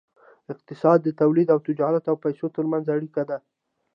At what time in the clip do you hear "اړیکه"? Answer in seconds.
2.95-3.23